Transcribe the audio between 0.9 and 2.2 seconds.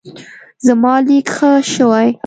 لیک ښه شوی.